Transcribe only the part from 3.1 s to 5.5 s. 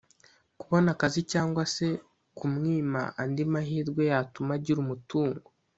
andi mahirwe yatuma agira umutungo